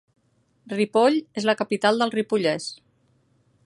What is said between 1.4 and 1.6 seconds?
és la